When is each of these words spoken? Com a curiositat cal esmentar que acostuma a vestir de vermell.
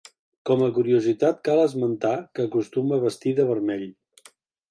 Com 0.49 0.61
a 0.67 0.69
curiositat 0.77 1.43
cal 1.49 1.61
esmentar 1.65 2.15
que 2.39 2.47
acostuma 2.49 2.97
a 2.97 3.01
vestir 3.05 3.35
de 3.41 3.49
vermell. 3.53 3.87